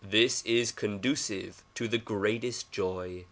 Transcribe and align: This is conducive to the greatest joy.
This 0.03 0.41
is 0.47 0.71
conducive 0.71 1.63
to 1.75 1.87
the 1.87 1.99
greatest 1.99 2.71
joy. 2.71 3.19